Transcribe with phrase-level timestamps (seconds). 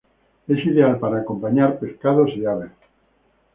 [0.47, 2.71] Es ideal para acompañar pescados y aves.